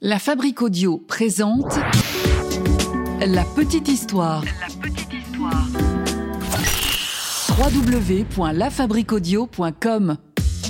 La 0.00 0.20
Fabrique 0.20 0.62
Audio 0.62 1.04
présente 1.08 1.76
La 3.20 3.42
Petite 3.42 3.88
Histoire. 3.88 4.44
La 4.44 4.68
petite 4.80 5.12
histoire. 5.12 5.66
www.lafabriqueaudio.com 7.58 10.16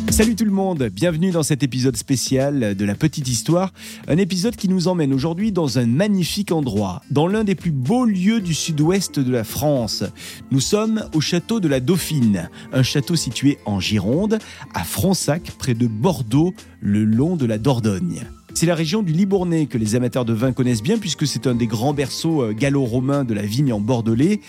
Salut 0.08 0.34
tout 0.34 0.46
le 0.46 0.50
monde, 0.50 0.84
bienvenue 0.84 1.30
dans 1.30 1.42
cet 1.42 1.62
épisode 1.62 1.98
spécial 1.98 2.74
de 2.74 2.84
la 2.86 2.94
petite 2.94 3.28
histoire, 3.28 3.74
un 4.06 4.16
épisode 4.16 4.56
qui 4.56 4.66
nous 4.66 4.88
emmène 4.88 5.12
aujourd'hui 5.12 5.52
dans 5.52 5.78
un 5.78 5.84
magnifique 5.84 6.50
endroit, 6.50 7.02
dans 7.10 7.26
l'un 7.26 7.44
des 7.44 7.54
plus 7.54 7.72
beaux 7.72 8.06
lieux 8.06 8.40
du 8.40 8.54
sud-ouest 8.54 9.20
de 9.20 9.30
la 9.30 9.44
France. 9.44 10.04
Nous 10.50 10.60
sommes 10.60 11.04
au 11.12 11.20
château 11.20 11.60
de 11.60 11.68
la 11.68 11.80
Dauphine, 11.80 12.48
un 12.72 12.82
château 12.82 13.14
situé 13.14 13.58
en 13.66 13.78
Gironde, 13.78 14.38
à 14.72 14.84
Fronsac, 14.84 15.50
près 15.58 15.74
de 15.74 15.86
Bordeaux, 15.86 16.54
le 16.80 17.04
long 17.04 17.36
de 17.36 17.44
la 17.44 17.58
Dordogne. 17.58 18.24
C'est 18.54 18.66
la 18.66 18.74
région 18.74 19.02
du 19.02 19.12
Libournais 19.12 19.66
que 19.66 19.78
les 19.78 19.94
amateurs 19.94 20.24
de 20.24 20.32
vin 20.32 20.52
connaissent 20.52 20.82
bien 20.82 20.98
puisque 20.98 21.26
c'est 21.26 21.46
un 21.46 21.54
des 21.54 21.66
grands 21.66 21.94
berceaux 21.94 22.42
euh, 22.42 22.52
gallo-romains 22.52 23.24
de 23.24 23.34
la 23.34 23.42
vigne 23.42 23.72
en 23.72 23.80
Bordelais. 23.80 24.40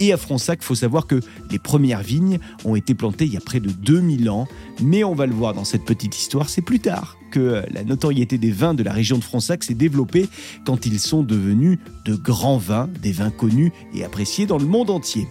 Et 0.00 0.12
à 0.12 0.16
Fronsac, 0.16 0.60
il 0.62 0.64
faut 0.64 0.74
savoir 0.74 1.06
que 1.06 1.20
les 1.50 1.58
premières 1.58 2.02
vignes 2.02 2.38
ont 2.64 2.76
été 2.76 2.94
plantées 2.94 3.26
il 3.26 3.32
y 3.32 3.36
a 3.36 3.40
près 3.40 3.60
de 3.60 3.70
2000 3.70 4.30
ans. 4.30 4.46
Mais 4.82 5.04
on 5.04 5.14
va 5.14 5.26
le 5.26 5.34
voir 5.34 5.54
dans 5.54 5.64
cette 5.64 5.84
petite 5.84 6.16
histoire, 6.16 6.48
c'est 6.48 6.62
plus 6.62 6.80
tard 6.80 7.17
que 7.30 7.40
euh, 7.40 7.62
la 7.72 7.84
notoriété 7.84 8.38
des 8.38 8.50
vins 8.50 8.74
de 8.74 8.82
la 8.82 8.92
région 8.92 9.18
de 9.18 9.24
Fronsac 9.24 9.64
s'est 9.64 9.74
développée 9.74 10.28
quand 10.64 10.86
ils 10.86 10.98
sont 10.98 11.22
devenus 11.22 11.78
de 12.04 12.14
grands 12.14 12.58
vins, 12.58 12.88
des 13.02 13.12
vins 13.12 13.30
connus 13.30 13.72
et 13.94 14.04
appréciés 14.04 14.46
dans 14.46 14.58
le 14.58 14.64
monde 14.64 14.90
entier. 14.90 15.26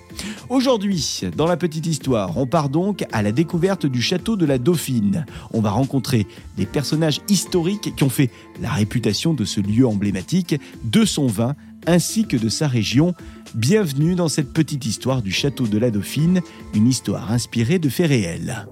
Aujourd'hui, 0.50 1.22
dans 1.36 1.48
la 1.48 1.58
petite 1.58 1.86
histoire, 1.86 2.38
on 2.38 2.48
part 2.48 2.70
donc 2.70 3.06
à 3.12 3.22
la 3.22 3.32
découverte 3.32 3.86
du 3.86 4.02
château 4.02 4.36
de 4.36 4.46
la 4.46 4.58
Dauphine. 4.58 5.26
On 5.54 5.62
va 5.62 5.72
rencontrer 5.72 6.28
des 6.56 6.66
personnages 6.66 7.22
historiques 7.30 7.96
qui 7.96 8.04
ont 8.04 8.09
fait 8.09 8.30
la 8.62 8.72
réputation 8.72 9.34
de 9.34 9.45
ce 9.45 9.59
lieu 9.59 9.88
emblématique, 9.88 10.56
de 10.84 11.06
son 11.06 11.28
vin 11.28 11.56
ainsi 11.86 12.26
que 12.26 12.38
de 12.38 12.50
sa 12.50 12.68
région. 12.68 13.14
Bienvenue 13.56 14.16
dans 14.16 14.28
cette 14.28 14.53
petite 14.53 14.86
histoire 14.86 15.22
du 15.22 15.31
château 15.31 15.68
de 15.68 15.78
la 15.78 15.90
Dauphine, 15.90 16.42
une 16.73 16.88
histoire 16.88 17.31
inspirée 17.31 17.80
de 17.80 17.90
faits 17.90 18.09
réels. 18.09 18.68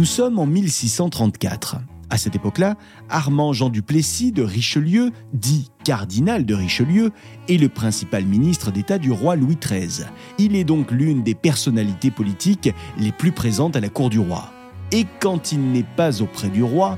Nous 0.00 0.06
sommes 0.06 0.38
en 0.38 0.46
1634. 0.46 1.76
À 2.08 2.16
cette 2.16 2.34
époque-là, 2.34 2.76
Armand 3.10 3.52
Jean 3.52 3.68
du 3.68 3.82
Plessis 3.82 4.32
de 4.32 4.42
Richelieu, 4.42 5.10
dit 5.34 5.70
cardinal 5.84 6.46
de 6.46 6.54
Richelieu, 6.54 7.10
est 7.50 7.58
le 7.58 7.68
principal 7.68 8.24
ministre 8.24 8.70
d'État 8.70 8.96
du 8.96 9.12
roi 9.12 9.36
Louis 9.36 9.58
XIII. 9.62 10.06
Il 10.38 10.56
est 10.56 10.64
donc 10.64 10.90
l'une 10.90 11.22
des 11.22 11.34
personnalités 11.34 12.10
politiques 12.10 12.70
les 12.96 13.12
plus 13.12 13.30
présentes 13.30 13.76
à 13.76 13.80
la 13.80 13.90
cour 13.90 14.08
du 14.08 14.18
roi. 14.18 14.50
Et 14.90 15.04
quand 15.20 15.52
il 15.52 15.70
n'est 15.70 15.84
pas 15.98 16.22
auprès 16.22 16.48
du 16.48 16.62
roi, 16.62 16.96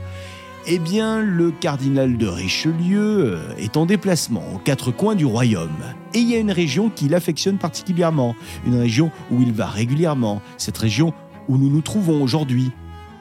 eh 0.68 0.78
bien, 0.78 1.20
le 1.20 1.50
cardinal 1.50 2.16
de 2.16 2.28
Richelieu 2.28 3.34
euh, 3.34 3.56
est 3.58 3.76
en 3.76 3.84
déplacement 3.84 4.44
aux 4.54 4.58
quatre 4.58 4.92
coins 4.92 5.16
du 5.16 5.24
royaume. 5.24 5.70
Et 6.14 6.20
il 6.20 6.30
y 6.30 6.36
a 6.36 6.38
une 6.38 6.52
région 6.52 6.88
qu'il 6.88 7.16
affectionne 7.16 7.58
particulièrement, 7.58 8.36
une 8.64 8.78
région 8.78 9.10
où 9.32 9.42
il 9.42 9.52
va 9.52 9.66
régulièrement, 9.66 10.40
cette 10.56 10.78
région 10.78 11.12
où 11.48 11.58
nous 11.58 11.68
nous 11.68 11.80
trouvons 11.80 12.22
aujourd'hui, 12.22 12.70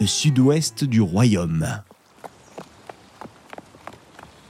sud-ouest 0.06 0.84
du 0.84 1.02
royaume. 1.02 1.68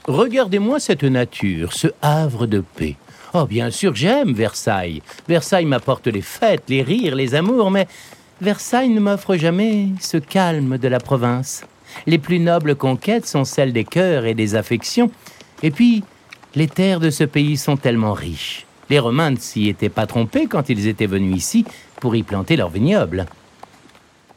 Regardez-moi 0.07 0.79
cette 0.79 1.03
nature, 1.03 1.73
ce 1.73 1.87
havre 2.01 2.47
de 2.47 2.63
paix. 2.75 2.95
Oh, 3.33 3.45
bien 3.45 3.69
sûr, 3.69 3.95
j'aime 3.95 4.33
Versailles. 4.33 5.01
Versailles 5.27 5.65
m'apporte 5.65 6.07
les 6.07 6.21
fêtes, 6.21 6.63
les 6.67 6.81
rires, 6.81 7.15
les 7.15 7.33
amours, 7.35 7.71
mais 7.71 7.87
Versailles 8.41 8.89
ne 8.89 8.99
m'offre 8.99 9.35
jamais 9.35 9.89
ce 9.99 10.17
calme 10.17 10.77
de 10.77 10.87
la 10.87 10.99
province. 10.99 11.63
Les 12.07 12.17
plus 12.17 12.39
nobles 12.39 12.75
conquêtes 12.75 13.27
sont 13.27 13.45
celles 13.45 13.73
des 13.73 13.83
cœurs 13.83 14.25
et 14.25 14.33
des 14.33 14.55
affections. 14.55 15.11
Et 15.63 15.71
puis, 15.71 16.03
les 16.55 16.67
terres 16.67 16.99
de 16.99 17.09
ce 17.09 17.23
pays 17.23 17.55
sont 17.55 17.77
tellement 17.77 18.13
riches. 18.13 18.65
Les 18.89 18.99
Romains 18.99 19.31
ne 19.31 19.37
s'y 19.37 19.69
étaient 19.69 19.89
pas 19.89 20.07
trompés 20.07 20.47
quand 20.47 20.69
ils 20.69 20.87
étaient 20.87 21.05
venus 21.05 21.37
ici 21.37 21.65
pour 22.01 22.15
y 22.15 22.23
planter 22.23 22.57
leurs 22.57 22.69
vignobles. 22.69 23.25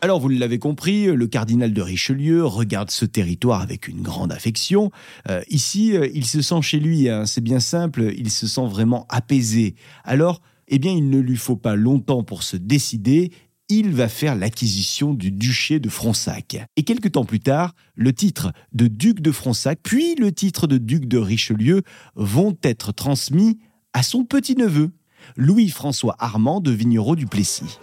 Alors 0.05 0.21
vous 0.21 0.29
l'avez 0.29 0.59
compris, 0.59 1.07
le 1.07 1.27
cardinal 1.27 1.73
de 1.73 1.81
Richelieu 1.81 2.45
regarde 2.45 2.91
ce 2.91 3.07
territoire 3.07 3.63
avec 3.63 3.89
une 3.89 4.03
grande 4.03 4.33
affection. 4.33 4.91
Euh, 5.31 5.41
ici, 5.49 5.97
euh, 5.97 6.07
il 6.13 6.27
se 6.27 6.43
sent 6.43 6.61
chez 6.61 6.79
lui, 6.79 7.09
hein, 7.09 7.25
c'est 7.25 7.41
bien 7.41 7.59
simple, 7.59 8.13
il 8.15 8.31
se 8.31 8.47
sent 8.47 8.67
vraiment 8.67 9.07
apaisé. 9.09 9.77
Alors, 10.05 10.43
eh 10.69 10.79
bien, 10.79 10.93
il 10.93 11.09
ne 11.09 11.19
lui 11.19 11.39
faut 11.39 11.57
pas 11.57 11.75
longtemps 11.75 12.23
pour 12.23 12.43
se 12.43 12.59
décider. 12.59 13.33
Il 13.71 13.93
va 13.93 14.09
faire 14.09 14.37
l'acquisition 14.37 15.15
du 15.15 15.31
duché 15.31 15.81
de 15.81 15.89
Fronsac. 15.89 16.59
Et 16.77 16.83
quelque 16.83 17.09
temps 17.09 17.25
plus 17.25 17.41
tard, 17.41 17.75
le 17.95 18.13
titre 18.13 18.53
de 18.75 18.89
duc 18.89 19.23
de 19.23 19.33
Fronsac, 19.33 19.79
puis 19.83 20.17
le 20.17 20.33
titre 20.33 20.67
de 20.67 20.77
duc 20.77 21.09
de 21.09 21.17
Richelieu 21.17 21.81
vont 22.15 22.55
être 22.63 22.93
transmis 22.93 23.59
à 23.95 24.03
son 24.03 24.27
petit-neveu, 24.27 24.91
Louis-François 25.39 26.15
Armand 26.19 26.61
de 26.61 26.73
Vignereau 26.73 27.17
du 27.17 27.25
Plessis. 27.25 27.79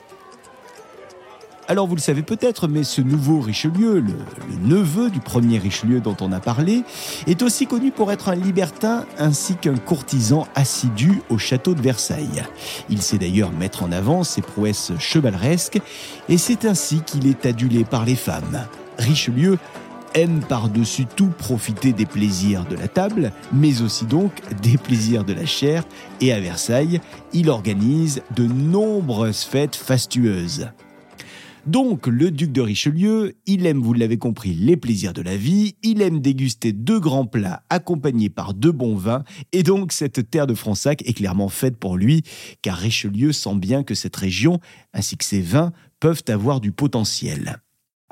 Alors 1.72 1.88
vous 1.88 1.96
le 1.96 2.02
savez 2.02 2.22
peut-être, 2.22 2.68
mais 2.68 2.84
ce 2.84 3.00
nouveau 3.00 3.40
Richelieu, 3.40 4.02
le, 4.02 4.12
le, 4.12 4.76
neveu 4.76 5.10
du 5.10 5.22
premier 5.22 5.58
Richelieu 5.58 6.02
dont 6.02 6.18
on 6.20 6.34
a 6.34 6.42
parlé, 6.42 6.84
est 7.28 7.42
aussi 7.44 7.66
connu 7.66 7.92
pour 7.92 8.12
être 8.12 8.28
un 8.28 8.36
libertin 8.36 9.06
ainsi 9.18 9.56
qu'un 9.56 9.78
courtisan 9.78 10.46
assidu 10.54 11.22
au 11.30 11.38
château 11.38 11.74
de 11.74 11.82
Versailles. 11.82 12.44
Il 12.90 13.02
sait 13.02 13.18
d'ailleurs 13.18 13.54
mettre 13.54 13.84
en 13.84 13.94
avant 13.94 14.26
ses 14.26 14.42
prouesses 14.42 14.92
chevaleresques 15.00 15.80
et 16.28 16.38
c'est 16.38 16.66
ainsi 16.66 17.04
qu'il 17.04 17.26
est 17.26 17.46
adulé 17.46 17.86
par 17.86 18.04
les 18.04 18.16
femmes. 18.16 18.68
Richelieu 18.98 19.58
aime 20.14 20.42
par-dessus 20.42 21.06
tout 21.06 21.30
profiter 21.30 21.94
des 21.94 22.06
plaisirs 22.06 22.66
de 22.66 22.76
la 22.76 22.90
table, 22.90 23.32
mais 23.54 23.82
aussi 23.82 24.04
donc 24.04 24.34
des 24.62 24.78
plaisirs 24.78 25.24
de 25.24 25.32
la 25.32 25.46
chair, 25.46 25.86
et 26.20 26.34
à 26.34 26.40
Versailles, 26.42 27.00
il 27.32 27.50
organise 27.50 28.24
de 28.36 28.44
nombreuses 28.44 29.44
fêtes 29.44 29.78
fastueuses. 29.78 30.68
Donc, 31.68 32.08
le 32.08 32.32
duc 32.32 32.52
de 32.52 32.62
Richelieu, 32.62 33.36
il 33.46 33.68
aime, 33.68 33.82
vous 33.82 33.94
l'avez 33.94 34.18
compris, 34.18 34.56
les 34.56 34.78
plaisirs 34.78 35.14
de 35.14 35.22
la 35.22 35.38
vie, 35.38 35.76
il 35.84 36.02
aime 36.02 36.20
déguster 36.20 36.74
deux 36.74 37.00
grands 37.00 37.28
plats 37.28 37.62
accompagnés 37.70 38.32
par 38.32 38.56
deux 38.56 38.72
bons 38.72 38.96
vins, 38.96 39.24
et 39.52 39.62
donc 39.62 39.92
cette 39.92 40.32
terre 40.32 40.48
de 40.48 40.56
Fronsac 40.56 41.08
est 41.08 41.14
clairement 41.14 41.50
faite 41.50 41.78
pour 41.78 41.98
lui, 41.98 42.24
car 42.64 42.78
Richelieu 42.78 43.32
sent 43.32 43.56
bien 43.56 43.84
que 43.84 43.94
cette 43.94 44.16
région, 44.16 44.60
ainsi 44.94 45.18
que 45.18 45.26
ses 45.26 45.42
vins, 45.42 45.72
peuvent 46.00 46.24
avoir 46.30 46.62
du 46.62 46.72
potentiel. 46.72 47.62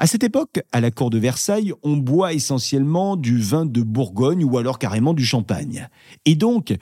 À 0.01 0.07
cette 0.07 0.23
époque, 0.23 0.61
à 0.71 0.79
la 0.79 0.91
cour 0.91 1.09
de 1.09 1.17
Versailles, 1.17 1.73
on 1.83 1.97
boit 1.97 2.31
essentiellement 2.31 3.17
du 3.17 3.37
vin 3.37 3.65
de 3.65 3.81
Bourgogne 3.81 4.45
ou 4.45 4.57
alors 4.57 4.79
carrément 4.79 5.13
du 5.13 5.25
champagne. 5.25 5.89
Et 6.23 6.35
donc, 6.35 6.73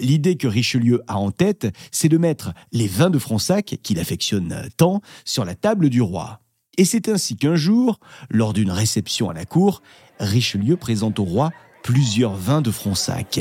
l'idée 0.00 0.36
que 0.36 0.46
Richelieu 0.46 1.02
a 1.08 1.18
en 1.18 1.32
tête, 1.32 1.66
c'est 1.90 2.08
de 2.08 2.16
mettre 2.16 2.52
les 2.70 2.86
vins 2.86 3.10
de 3.10 3.18
Fronsac, 3.18 3.80
qu'il 3.82 3.98
affectionne 3.98 4.68
tant, 4.76 5.00
sur 5.24 5.44
la 5.44 5.56
table 5.56 5.90
du 5.90 6.00
roi. 6.00 6.42
Et 6.78 6.84
c'est 6.84 7.08
ainsi 7.08 7.34
qu'un 7.34 7.56
jour, 7.56 7.98
lors 8.30 8.52
d'une 8.52 8.70
réception 8.70 9.28
à 9.30 9.34
la 9.34 9.46
cour, 9.46 9.82
Richelieu 10.20 10.76
présente 10.76 11.18
au 11.18 11.24
roi 11.24 11.50
plusieurs 11.82 12.36
vins 12.36 12.62
de 12.62 12.70
Fronsac. 12.70 13.40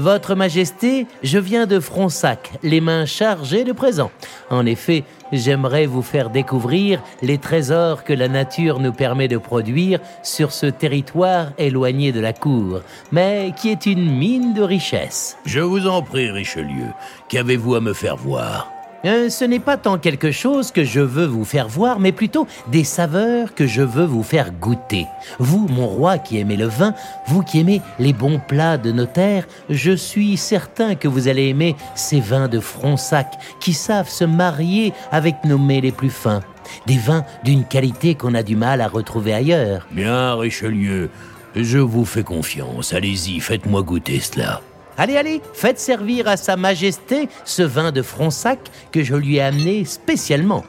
Votre 0.00 0.34
Majesté, 0.34 1.06
je 1.22 1.38
viens 1.38 1.66
de 1.66 1.78
Fronsac, 1.78 2.52
les 2.62 2.80
mains 2.80 3.04
chargées 3.04 3.64
de 3.64 3.72
présents. 3.72 4.10
En 4.48 4.64
effet, 4.64 5.04
j'aimerais 5.30 5.84
vous 5.84 6.00
faire 6.00 6.30
découvrir 6.30 7.02
les 7.20 7.36
trésors 7.36 8.02
que 8.02 8.14
la 8.14 8.28
nature 8.28 8.80
nous 8.80 8.94
permet 8.94 9.28
de 9.28 9.36
produire 9.36 10.00
sur 10.22 10.52
ce 10.52 10.64
territoire 10.64 11.52
éloigné 11.58 12.12
de 12.12 12.20
la 12.20 12.32
cour, 12.32 12.80
mais 13.12 13.52
qui 13.60 13.68
est 13.68 13.84
une 13.84 14.10
mine 14.10 14.54
de 14.54 14.62
richesse. 14.62 15.36
Je 15.44 15.60
vous 15.60 15.86
en 15.86 16.00
prie, 16.00 16.30
Richelieu, 16.30 16.86
qu'avez-vous 17.28 17.74
à 17.74 17.82
me 17.82 17.92
faire 17.92 18.16
voir? 18.16 18.79
Euh, 19.04 19.28
ce 19.30 19.44
n'est 19.44 19.60
pas 19.60 19.76
tant 19.76 19.98
quelque 19.98 20.30
chose 20.30 20.72
que 20.72 20.84
je 20.84 21.00
veux 21.00 21.26
vous 21.26 21.44
faire 21.44 21.68
voir, 21.68 22.00
mais 22.00 22.12
plutôt 22.12 22.46
des 22.68 22.84
saveurs 22.84 23.54
que 23.54 23.66
je 23.66 23.82
veux 23.82 24.04
vous 24.04 24.22
faire 24.22 24.52
goûter. 24.52 25.06
Vous, 25.38 25.66
mon 25.68 25.86
roi 25.86 26.18
qui 26.18 26.38
aimez 26.38 26.56
le 26.56 26.66
vin, 26.66 26.94
vous 27.26 27.42
qui 27.42 27.60
aimez 27.60 27.80
les 27.98 28.12
bons 28.12 28.40
plats 28.46 28.78
de 28.78 28.92
nos 28.92 29.06
terres, 29.06 29.46
je 29.68 29.92
suis 29.92 30.36
certain 30.36 30.94
que 30.94 31.08
vous 31.08 31.28
allez 31.28 31.48
aimer 31.48 31.76
ces 31.94 32.20
vins 32.20 32.48
de 32.48 32.60
Fronsac 32.60 33.38
qui 33.60 33.72
savent 33.72 34.08
se 34.08 34.24
marier 34.24 34.92
avec 35.10 35.44
nos 35.44 35.58
mets 35.58 35.80
les 35.80 35.92
plus 35.92 36.10
fins. 36.10 36.40
Des 36.86 36.98
vins 36.98 37.24
d'une 37.42 37.64
qualité 37.64 38.14
qu'on 38.14 38.34
a 38.34 38.42
du 38.42 38.56
mal 38.56 38.80
à 38.80 38.88
retrouver 38.88 39.32
ailleurs. 39.32 39.86
Bien, 39.90 40.34
Richelieu, 40.34 41.10
je 41.56 41.78
vous 41.78 42.04
fais 42.04 42.22
confiance. 42.22 42.92
Allez-y, 42.92 43.40
faites-moi 43.40 43.82
goûter 43.82 44.20
cela. 44.20 44.60
Allez, 44.96 45.16
allez, 45.16 45.40
faites 45.54 45.78
servir 45.78 46.28
à 46.28 46.36
Sa 46.36 46.56
Majesté 46.56 47.28
ce 47.44 47.62
vin 47.62 47.92
de 47.92 48.02
Fronsac 48.02 48.58
que 48.92 49.02
je 49.02 49.14
lui 49.14 49.36
ai 49.36 49.42
amené 49.42 49.84
spécialement. 49.84 50.64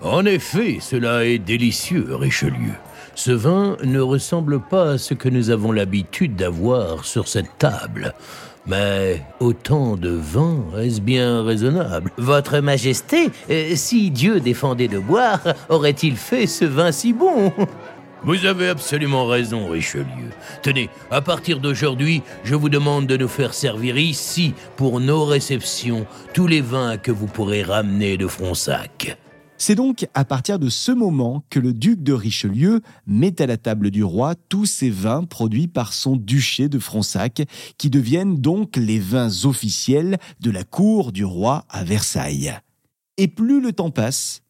En 0.00 0.26
effet, 0.26 0.78
cela 0.80 1.24
est 1.24 1.38
délicieux, 1.38 2.06
Richelieu. 2.10 2.72
Ce 3.14 3.30
vin 3.30 3.76
ne 3.84 4.00
ressemble 4.00 4.60
pas 4.60 4.92
à 4.92 4.98
ce 4.98 5.14
que 5.14 5.28
nous 5.28 5.50
avons 5.50 5.70
l'habitude 5.72 6.34
d'avoir 6.34 7.04
sur 7.04 7.28
cette 7.28 7.58
table. 7.58 8.14
Mais 8.66 9.22
autant 9.40 9.96
de 9.96 10.10
vin, 10.10 10.64
est-ce 10.78 11.00
bien 11.00 11.42
raisonnable? 11.42 12.10
Votre 12.16 12.60
Majesté, 12.60 13.30
euh, 13.50 13.72
si 13.74 14.10
Dieu 14.10 14.38
défendait 14.38 14.88
de 14.88 14.98
boire, 14.98 15.40
aurait-il 15.68 16.16
fait 16.16 16.46
ce 16.46 16.64
vin 16.64 16.92
si 16.92 17.12
bon? 17.12 17.52
Vous 18.24 18.46
avez 18.46 18.68
absolument 18.68 19.26
raison, 19.26 19.68
Richelieu. 19.68 20.30
Tenez, 20.62 20.90
à 21.10 21.20
partir 21.20 21.58
d'aujourd'hui, 21.58 22.22
je 22.44 22.54
vous 22.54 22.68
demande 22.68 23.08
de 23.08 23.16
nous 23.16 23.26
faire 23.26 23.52
servir 23.52 23.98
ici, 23.98 24.54
pour 24.76 25.00
nos 25.00 25.24
réceptions, 25.24 26.06
tous 26.32 26.46
les 26.46 26.60
vins 26.60 26.98
que 26.98 27.10
vous 27.10 27.26
pourrez 27.26 27.64
ramener 27.64 28.16
de 28.16 28.28
Fronsac. 28.28 29.18
C'est 29.58 29.74
donc 29.74 30.06
à 30.14 30.24
partir 30.24 30.60
de 30.60 30.68
ce 30.68 30.92
moment 30.92 31.44
que 31.50 31.58
le 31.58 31.72
duc 31.72 32.02
de 32.04 32.12
Richelieu 32.12 32.80
met 33.06 33.42
à 33.42 33.46
la 33.46 33.56
table 33.56 33.90
du 33.90 34.04
roi 34.04 34.36
tous 34.48 34.66
ces 34.66 34.90
vins 34.90 35.24
produits 35.24 35.68
par 35.68 35.92
son 35.92 36.14
duché 36.14 36.68
de 36.68 36.78
Fronsac, 36.78 37.42
qui 37.76 37.90
deviennent 37.90 38.40
donc 38.40 38.76
les 38.76 39.00
vins 39.00 39.44
officiels 39.44 40.18
de 40.40 40.50
la 40.52 40.62
cour 40.62 41.10
du 41.10 41.24
roi 41.24 41.64
à 41.68 41.82
Versailles. 41.82 42.52
Et 43.18 43.26
plus 43.26 43.60
le 43.60 43.72
temps 43.72 43.90
passe, 43.90 44.42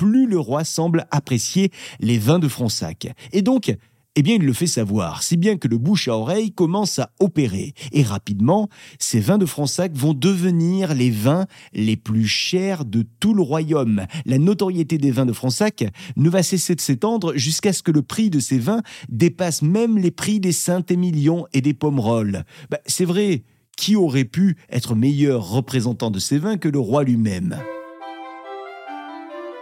plus 0.00 0.26
le 0.26 0.38
roi 0.38 0.64
semble 0.64 1.06
apprécier 1.10 1.70
les 2.00 2.16
vins 2.16 2.38
de 2.38 2.48
Fronsac. 2.48 3.14
Et 3.32 3.42
donc, 3.42 3.76
eh 4.16 4.22
bien, 4.22 4.36
il 4.36 4.46
le 4.46 4.54
fait 4.54 4.66
savoir, 4.66 5.22
si 5.22 5.36
bien 5.36 5.58
que 5.58 5.68
le 5.68 5.76
bouche 5.76 6.08
à 6.08 6.16
oreille 6.16 6.52
commence 6.52 6.98
à 6.98 7.10
opérer. 7.20 7.74
Et 7.92 8.02
rapidement, 8.02 8.70
ces 8.98 9.20
vins 9.20 9.36
de 9.36 9.44
Fronsac 9.44 9.92
vont 9.94 10.14
devenir 10.14 10.94
les 10.94 11.10
vins 11.10 11.44
les 11.74 11.98
plus 11.98 12.26
chers 12.26 12.86
de 12.86 13.04
tout 13.20 13.34
le 13.34 13.42
royaume. 13.42 14.06
La 14.24 14.38
notoriété 14.38 14.96
des 14.96 15.10
vins 15.10 15.26
de 15.26 15.34
Fronsac 15.34 15.84
ne 16.16 16.30
va 16.30 16.42
cesser 16.42 16.74
de 16.74 16.80
s'étendre 16.80 17.34
jusqu'à 17.36 17.74
ce 17.74 17.82
que 17.82 17.92
le 17.92 18.00
prix 18.00 18.30
de 18.30 18.40
ces 18.40 18.58
vins 18.58 18.80
dépasse 19.10 19.60
même 19.60 19.98
les 19.98 20.10
prix 20.10 20.40
des 20.40 20.52
Saint-Émilion 20.52 21.46
et 21.52 21.60
des 21.60 21.74
Pomerol. 21.74 22.46
Bah, 22.70 22.78
c'est 22.86 23.04
vrai, 23.04 23.44
qui 23.76 23.96
aurait 23.96 24.24
pu 24.24 24.56
être 24.70 24.94
meilleur 24.94 25.46
représentant 25.46 26.10
de 26.10 26.18
ces 26.18 26.38
vins 26.38 26.56
que 26.56 26.70
le 26.70 26.78
roi 26.78 27.04
lui-même? 27.04 27.58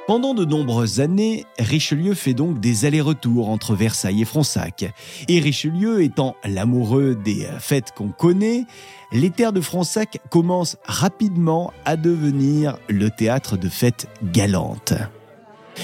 Pendant 0.08 0.32
de 0.32 0.46
nombreuses 0.46 1.00
années, 1.00 1.44
Richelieu 1.58 2.14
fait 2.14 2.32
donc 2.32 2.60
des 2.60 2.86
allers-retours 2.86 3.50
entre 3.50 3.74
Versailles 3.74 4.22
et 4.22 4.24
Fronsac. 4.24 4.90
Et 5.28 5.38
Richelieu 5.38 6.02
étant 6.02 6.34
l'amoureux 6.46 7.14
des 7.14 7.46
fêtes 7.58 7.92
qu'on 7.94 8.08
connaît, 8.08 8.64
les 9.12 9.28
terres 9.28 9.52
de 9.52 9.60
Fronsac 9.60 10.18
commencent 10.30 10.78
rapidement 10.86 11.74
à 11.84 11.96
devenir 11.96 12.78
le 12.88 13.10
théâtre 13.10 13.58
de 13.58 13.68
fêtes 13.68 14.08
galantes. 14.32 14.94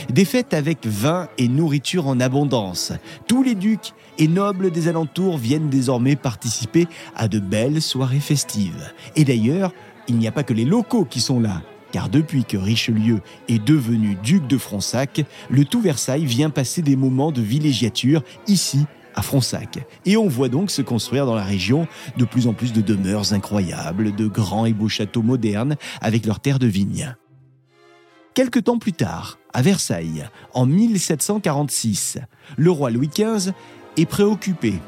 Des 0.08 0.24
fêtes 0.24 0.54
avec 0.54 0.86
vin 0.86 1.28
et 1.36 1.46
nourriture 1.46 2.06
en 2.06 2.18
abondance. 2.18 2.94
Tous 3.28 3.42
les 3.42 3.54
ducs 3.54 3.92
et 4.16 4.26
nobles 4.26 4.70
des 4.70 4.88
alentours 4.88 5.36
viennent 5.36 5.68
désormais 5.68 6.16
participer 6.16 6.88
à 7.14 7.28
de 7.28 7.40
belles 7.40 7.82
soirées 7.82 8.20
festives. 8.20 8.90
Et 9.16 9.24
d'ailleurs, 9.24 9.74
il 10.08 10.16
n'y 10.16 10.26
a 10.26 10.32
pas 10.32 10.44
que 10.44 10.54
les 10.54 10.64
locaux 10.64 11.04
qui 11.04 11.20
sont 11.20 11.40
là 11.40 11.60
car 11.94 12.08
depuis 12.08 12.44
que 12.44 12.56
Richelieu 12.56 13.20
est 13.46 13.64
devenu 13.64 14.16
duc 14.16 14.48
de 14.48 14.58
Fronsac, 14.58 15.24
le 15.48 15.64
tout 15.64 15.80
Versailles 15.80 16.24
vient 16.24 16.50
passer 16.50 16.82
des 16.82 16.96
moments 16.96 17.30
de 17.30 17.40
villégiature 17.40 18.24
ici 18.48 18.84
à 19.14 19.22
Fronsac. 19.22 19.78
Et 20.04 20.16
on 20.16 20.26
voit 20.26 20.48
donc 20.48 20.72
se 20.72 20.82
construire 20.82 21.24
dans 21.24 21.36
la 21.36 21.44
région 21.44 21.86
de 22.16 22.24
plus 22.24 22.48
en 22.48 22.52
plus 22.52 22.72
de 22.72 22.80
demeures 22.80 23.32
incroyables, 23.32 24.12
de 24.12 24.26
grands 24.26 24.66
et 24.66 24.72
beaux 24.72 24.88
châteaux 24.88 25.22
modernes 25.22 25.76
avec 26.00 26.26
leurs 26.26 26.40
terres 26.40 26.58
de 26.58 26.66
vigne. 26.66 27.14
Quelque 28.34 28.58
temps 28.58 28.80
plus 28.80 28.92
tard, 28.92 29.38
à 29.52 29.62
Versailles, 29.62 30.28
en 30.52 30.66
1746, 30.66 32.18
le 32.56 32.72
roi 32.72 32.90
Louis 32.90 33.06
XV 33.06 33.52
est 33.96 34.06
préoccupé 34.06 34.80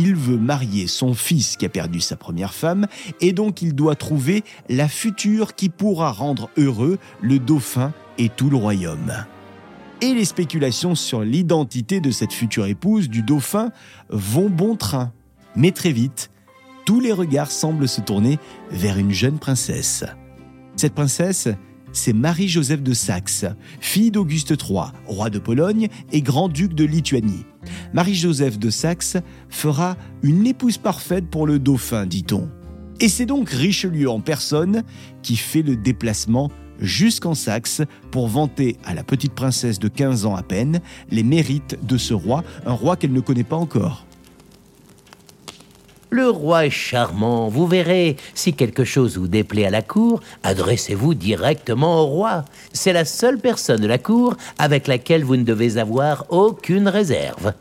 il 0.00 0.14
veut 0.14 0.38
marier 0.38 0.86
son 0.86 1.12
fils 1.12 1.58
qui 1.58 1.66
a 1.66 1.68
perdu 1.68 2.00
sa 2.00 2.16
première 2.16 2.54
femme 2.54 2.86
et 3.20 3.34
donc 3.34 3.60
il 3.60 3.74
doit 3.74 3.96
trouver 3.96 4.44
la 4.70 4.88
future 4.88 5.54
qui 5.54 5.68
pourra 5.68 6.10
rendre 6.10 6.48
heureux 6.56 6.98
le 7.20 7.38
dauphin 7.38 7.92
et 8.16 8.30
tout 8.30 8.48
le 8.48 8.56
royaume. 8.56 9.12
Et 10.00 10.14
les 10.14 10.24
spéculations 10.24 10.94
sur 10.94 11.20
l'identité 11.20 12.00
de 12.00 12.10
cette 12.10 12.32
future 12.32 12.64
épouse 12.64 13.10
du 13.10 13.22
dauphin 13.22 13.72
vont 14.08 14.48
bon 14.48 14.74
train. 14.74 15.12
Mais 15.54 15.70
très 15.70 15.92
vite, 15.92 16.30
tous 16.86 17.00
les 17.00 17.12
regards 17.12 17.50
semblent 17.50 17.88
se 17.88 18.00
tourner 18.00 18.38
vers 18.70 18.96
une 18.96 19.12
jeune 19.12 19.38
princesse. 19.38 20.04
Cette 20.76 20.94
princesse, 20.94 21.48
c'est 21.92 22.14
Marie-Joseph 22.14 22.82
de 22.82 22.94
Saxe, 22.94 23.44
fille 23.80 24.10
d'Auguste 24.10 24.54
III, 24.58 24.92
roi 25.06 25.28
de 25.28 25.38
Pologne 25.38 25.88
et 26.10 26.22
grand-duc 26.22 26.72
de 26.72 26.84
Lituanie. 26.84 27.44
Marie-Joseph 27.92 28.58
de 28.58 28.70
Saxe 28.70 29.16
fera 29.48 29.96
une 30.22 30.46
épouse 30.46 30.78
parfaite 30.78 31.28
pour 31.28 31.46
le 31.46 31.58
dauphin, 31.58 32.06
dit-on. 32.06 32.48
Et 33.00 33.08
c'est 33.08 33.26
donc 33.26 33.48
Richelieu 33.48 34.10
en 34.10 34.20
personne 34.20 34.82
qui 35.22 35.36
fait 35.36 35.62
le 35.62 35.76
déplacement 35.76 36.50
jusqu'en 36.80 37.34
Saxe 37.34 37.82
pour 38.10 38.28
vanter 38.28 38.76
à 38.84 38.94
la 38.94 39.04
petite 39.04 39.34
princesse 39.34 39.78
de 39.78 39.88
15 39.88 40.26
ans 40.26 40.36
à 40.36 40.42
peine 40.42 40.80
les 41.10 41.22
mérites 41.22 41.78
de 41.82 41.96
ce 41.96 42.14
roi, 42.14 42.44
un 42.66 42.72
roi 42.72 42.96
qu'elle 42.96 43.12
ne 43.12 43.20
connaît 43.20 43.44
pas 43.44 43.56
encore. 43.56 44.06
Le 46.12 46.28
roi 46.28 46.66
est 46.66 46.70
charmant, 46.70 47.48
vous 47.48 47.68
verrez. 47.68 48.16
Si 48.34 48.52
quelque 48.52 48.82
chose 48.82 49.16
vous 49.16 49.28
déplaît 49.28 49.66
à 49.66 49.70
la 49.70 49.82
cour, 49.82 50.20
adressez-vous 50.42 51.14
directement 51.14 52.02
au 52.02 52.06
roi. 52.06 52.44
C'est 52.72 52.92
la 52.92 53.04
seule 53.04 53.38
personne 53.38 53.80
de 53.80 53.86
la 53.86 53.98
cour 53.98 54.36
avec 54.58 54.88
laquelle 54.88 55.22
vous 55.22 55.36
ne 55.36 55.44
devez 55.44 55.78
avoir 55.78 56.26
aucune 56.30 56.88
réserve. 56.88 57.52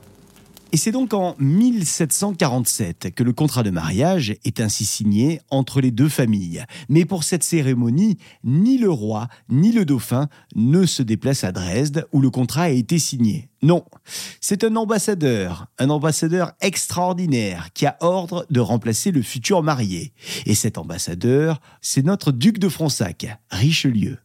Et 0.72 0.78
c'est 0.78 0.92
donc 0.92 1.16
en 1.16 1.36
1747 1.40 3.16
que 3.16 3.24
le 3.24 3.34
contrat 3.34 3.64
de 3.64 3.72
mariage 3.72 4.36
est 4.46 4.60
ainsi 4.60 4.86
signé 4.86 5.42
entre 5.50 5.82
les 5.82 5.90
deux 5.90 6.10
familles. 6.10 6.64
Mais 6.90 7.06
pour 7.06 7.24
cette 7.24 7.44
cérémonie, 7.44 8.20
ni 8.44 8.78
le 8.78 8.92
roi 8.92 9.28
ni 9.50 9.72
le 9.72 9.84
dauphin 9.84 10.30
ne 10.56 10.86
se 10.86 11.02
déplacent 11.02 11.44
à 11.44 11.52
Dresde 11.52 12.08
où 12.12 12.22
le 12.22 12.30
contrat 12.30 12.64
a 12.64 12.70
été 12.70 13.00
signé. 13.00 13.50
Non, 13.64 13.84
c'est 14.42 14.64
un 14.64 14.76
ambassadeur, 14.76 15.66
un 15.80 15.90
ambassadeur 15.90 16.54
extraordinaire 16.62 17.70
qui 17.74 17.88
a 17.88 17.98
ordre 18.00 18.46
de 18.52 18.60
remplacer 18.60 19.10
le 19.12 19.24
futur 19.24 19.64
marié. 19.64 20.14
Et 20.46 20.54
cet 20.54 20.78
ambassadeur, 20.78 21.62
c'est 21.82 22.06
notre 22.06 22.32
duc 22.32 22.60
de 22.60 22.70
Fronsac, 22.70 23.26
Richelieu. 23.50 24.20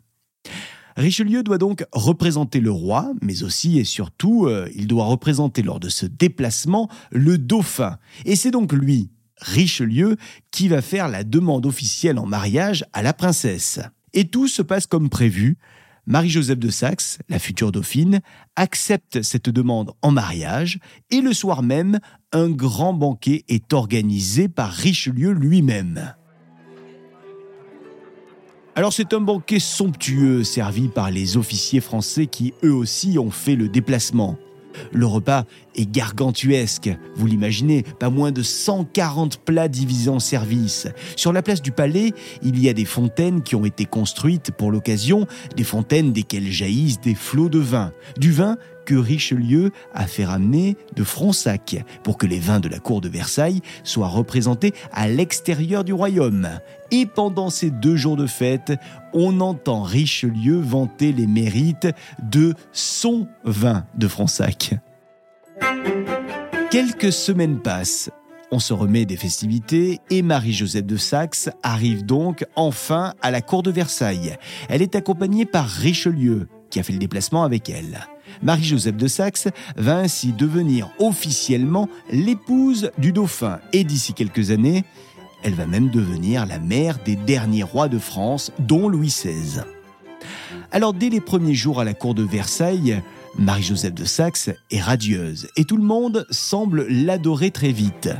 Richelieu 0.96 1.42
doit 1.42 1.58
donc 1.58 1.84
représenter 1.92 2.60
le 2.60 2.70
roi, 2.70 3.12
mais 3.20 3.42
aussi 3.42 3.78
et 3.78 3.84
surtout, 3.84 4.46
euh, 4.46 4.68
il 4.74 4.86
doit 4.86 5.06
représenter 5.06 5.62
lors 5.62 5.80
de 5.80 5.88
ce 5.88 6.06
déplacement 6.06 6.88
le 7.10 7.36
dauphin. 7.36 7.98
Et 8.24 8.36
c'est 8.36 8.52
donc 8.52 8.72
lui, 8.72 9.10
Richelieu, 9.40 10.16
qui 10.50 10.68
va 10.68 10.82
faire 10.82 11.08
la 11.08 11.24
demande 11.24 11.66
officielle 11.66 12.18
en 12.18 12.26
mariage 12.26 12.84
à 12.92 13.02
la 13.02 13.12
princesse. 13.12 13.80
Et 14.12 14.26
tout 14.26 14.46
se 14.46 14.62
passe 14.62 14.86
comme 14.86 15.08
prévu. 15.08 15.58
Marie-Joseph 16.06 16.58
de 16.58 16.68
Saxe, 16.68 17.18
la 17.28 17.38
future 17.38 17.72
dauphine, 17.72 18.20
accepte 18.56 19.22
cette 19.22 19.48
demande 19.48 19.92
en 20.02 20.10
mariage 20.10 20.78
et 21.10 21.20
le 21.20 21.32
soir 21.32 21.62
même, 21.62 21.98
un 22.32 22.50
grand 22.50 22.92
banquet 22.92 23.44
est 23.48 23.72
organisé 23.72 24.48
par 24.48 24.70
Richelieu 24.70 25.32
lui-même. 25.32 26.14
Alors 28.76 28.92
c'est 28.92 29.14
un 29.14 29.20
banquet 29.20 29.60
somptueux 29.60 30.42
servi 30.42 30.88
par 30.88 31.12
les 31.12 31.36
officiers 31.36 31.80
français 31.80 32.26
qui 32.26 32.54
eux 32.64 32.74
aussi 32.74 33.20
ont 33.20 33.30
fait 33.30 33.54
le 33.54 33.68
déplacement. 33.68 34.36
Le 34.90 35.06
repas 35.06 35.44
est 35.74 35.90
gargantuesque, 35.90 36.90
vous 37.16 37.26
l'imaginez, 37.26 37.82
pas 37.82 38.10
moins 38.10 38.32
de 38.32 38.42
140 38.42 39.38
plats 39.38 39.68
divisés 39.68 40.10
en 40.10 40.20
services. 40.20 40.88
Sur 41.16 41.32
la 41.32 41.42
place 41.42 41.62
du 41.62 41.72
palais, 41.72 42.12
il 42.42 42.60
y 42.60 42.68
a 42.68 42.72
des 42.72 42.84
fontaines 42.84 43.42
qui 43.42 43.56
ont 43.56 43.64
été 43.64 43.84
construites 43.84 44.50
pour 44.52 44.70
l'occasion, 44.70 45.26
des 45.56 45.64
fontaines 45.64 46.12
desquelles 46.12 46.50
jaillissent 46.50 47.00
des 47.00 47.14
flots 47.14 47.48
de 47.48 47.58
vin. 47.58 47.92
Du 48.18 48.32
vin 48.32 48.56
que 48.84 48.94
Richelieu 48.94 49.70
a 49.94 50.06
fait 50.06 50.24
ramener 50.24 50.76
de 50.94 51.04
Fronsac 51.04 51.84
pour 52.02 52.18
que 52.18 52.26
les 52.26 52.38
vins 52.38 52.60
de 52.60 52.68
la 52.68 52.78
cour 52.78 53.00
de 53.00 53.08
Versailles 53.08 53.60
soient 53.82 54.08
représentés 54.08 54.74
à 54.92 55.08
l'extérieur 55.08 55.84
du 55.84 55.92
royaume. 55.92 56.48
Et 56.90 57.06
pendant 57.06 57.50
ces 57.50 57.70
deux 57.70 57.96
jours 57.96 58.16
de 58.16 58.26
fête, 58.26 58.72
on 59.12 59.40
entend 59.40 59.82
Richelieu 59.82 60.60
vanter 60.60 61.12
les 61.12 61.26
mérites 61.26 61.88
de 62.22 62.54
son 62.72 63.26
vin 63.44 63.86
de 63.96 64.06
Fronsac. 64.06 64.74
Quelques 66.70 67.12
semaines 67.12 67.60
passent. 67.60 68.10
On 68.50 68.58
se 68.58 68.72
remet 68.72 69.04
des 69.04 69.16
festivités 69.16 70.00
et 70.10 70.22
Marie-Joseph 70.22 70.84
de 70.84 70.96
Saxe 70.96 71.50
arrive 71.62 72.04
donc 72.04 72.44
enfin 72.56 73.14
à 73.22 73.30
la 73.30 73.40
cour 73.40 73.62
de 73.62 73.70
Versailles. 73.70 74.36
Elle 74.68 74.82
est 74.82 74.94
accompagnée 74.94 75.46
par 75.46 75.66
Richelieu, 75.66 76.48
qui 76.70 76.78
a 76.78 76.82
fait 76.82 76.92
le 76.92 76.98
déplacement 76.98 77.44
avec 77.44 77.68
elle. 77.68 78.06
Marie-Joseph 78.42 78.96
de 78.96 79.06
Saxe 79.08 79.48
va 79.76 79.96
ainsi 79.98 80.32
devenir 80.32 80.90
officiellement 80.98 81.88
l'épouse 82.10 82.90
du 82.98 83.12
dauphin 83.12 83.60
et 83.72 83.84
d'ici 83.84 84.12
quelques 84.12 84.50
années, 84.50 84.84
elle 85.42 85.54
va 85.54 85.66
même 85.66 85.90
devenir 85.90 86.46
la 86.46 86.58
mère 86.58 86.98
des 87.04 87.16
derniers 87.16 87.62
rois 87.62 87.88
de 87.88 87.98
France, 87.98 88.50
dont 88.58 88.88
Louis 88.88 89.08
XVI. 89.08 89.60
Alors 90.72 90.94
dès 90.94 91.10
les 91.10 91.20
premiers 91.20 91.54
jours 91.54 91.80
à 91.80 91.84
la 91.84 91.94
cour 91.94 92.14
de 92.14 92.22
Versailles, 92.22 93.02
Marie-Joseph 93.38 93.94
de 93.94 94.04
Saxe 94.04 94.50
est 94.70 94.80
radieuse 94.80 95.48
et 95.56 95.64
tout 95.64 95.76
le 95.76 95.82
monde 95.82 96.26
semble 96.30 96.86
l'adorer 96.88 97.50
très 97.50 97.72
vite. 97.72 98.10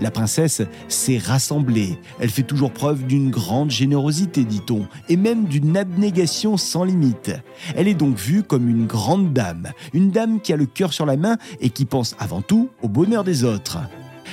La 0.00 0.10
princesse 0.10 0.62
s'est 0.88 1.18
rassemblée. 1.18 1.98
Elle 2.20 2.30
fait 2.30 2.42
toujours 2.42 2.72
preuve 2.72 3.04
d'une 3.06 3.30
grande 3.30 3.70
générosité, 3.70 4.44
dit-on, 4.44 4.86
et 5.08 5.16
même 5.16 5.46
d'une 5.46 5.76
abnégation 5.76 6.56
sans 6.56 6.84
limite. 6.84 7.32
Elle 7.74 7.88
est 7.88 7.94
donc 7.94 8.16
vue 8.16 8.42
comme 8.42 8.68
une 8.68 8.86
grande 8.86 9.32
dame, 9.32 9.72
une 9.92 10.10
dame 10.10 10.40
qui 10.40 10.52
a 10.52 10.56
le 10.56 10.66
cœur 10.66 10.92
sur 10.92 11.06
la 11.06 11.16
main 11.16 11.36
et 11.60 11.70
qui 11.70 11.84
pense 11.84 12.14
avant 12.18 12.42
tout 12.42 12.70
au 12.82 12.88
bonheur 12.88 13.24
des 13.24 13.44
autres. 13.44 13.78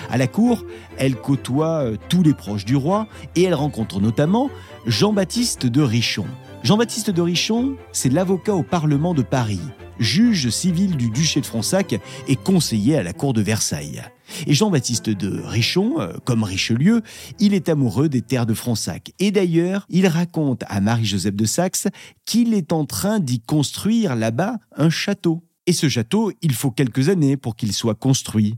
À 0.10 0.18
la 0.18 0.28
cour, 0.28 0.66
elle 0.98 1.16
côtoie 1.16 1.84
euh, 1.84 1.98
tous 2.10 2.24
les 2.24 2.34
proches 2.34 2.66
du 2.66 2.76
roi 2.76 3.08
et 3.36 3.44
elle 3.44 3.54
rencontre 3.54 4.00
notamment 4.00 4.50
Jean-Baptiste 4.86 5.66
de 5.66 5.82
Richon. 5.82 6.26
Jean-Baptiste 6.64 7.10
de 7.10 7.22
Richon, 7.22 7.76
c'est 7.92 8.12
l'avocat 8.12 8.54
au 8.54 8.64
Parlement 8.64 9.14
de 9.14 9.22
Paris, 9.22 9.62
juge 10.00 10.50
civil 10.50 10.98
du 10.98 11.10
duché 11.10 11.42
de 11.42 11.46
Fronsac 11.46 12.00
et 12.28 12.36
conseiller 12.36 12.98
à 12.98 13.04
la 13.04 13.14
cour 13.14 13.34
de 13.34 13.42
Versailles. 13.42 14.02
Et 14.48 14.54
Jean-Baptiste 14.54 15.10
de 15.10 15.42
Richon, 15.44 16.00
euh, 16.00 16.14
comme 16.24 16.44
Richelieu, 16.44 17.02
il 17.40 17.54
est 17.54 17.70
amoureux 17.70 18.10
des 18.10 18.22
terres 18.22 18.46
de 18.46 18.54
Fronsac. 18.54 19.12
Et 19.20 19.32
d'ailleurs, 19.32 19.86
il 19.90 20.08
raconte 20.08 20.64
à 20.68 20.82
Marie-Joseph 20.82 21.36
de 21.36 21.46
Saxe 21.46 21.88
qu'il 22.26 22.54
est 22.54 22.72
en 22.72 22.86
train 22.86 23.20
d'y 23.20 23.40
construire 23.40 24.16
là-bas 24.16 24.58
un 24.76 24.90
château. 24.90 25.44
Et 25.66 25.74
ce 25.74 25.90
château, 25.90 26.32
il 26.42 26.54
faut 26.54 26.72
quelques 26.72 27.10
années 27.10 27.38
pour 27.38 27.56
qu'il 27.56 27.74
soit 27.74 27.96
construit. 27.96 28.58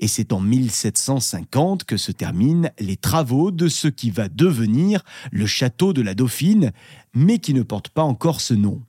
Et 0.00 0.08
c'est 0.08 0.32
en 0.32 0.40
1750 0.40 1.84
que 1.84 1.96
se 1.96 2.12
terminent 2.12 2.70
les 2.78 2.96
travaux 2.96 3.50
de 3.50 3.68
ce 3.68 3.88
qui 3.88 4.10
va 4.10 4.28
devenir 4.28 5.02
le 5.32 5.46
château 5.46 5.92
de 5.92 6.02
la 6.02 6.14
Dauphine, 6.14 6.72
mais 7.14 7.38
qui 7.38 7.54
ne 7.54 7.62
porte 7.62 7.88
pas 7.88 8.02
encore 8.02 8.40
ce 8.40 8.54
nom. 8.54 8.82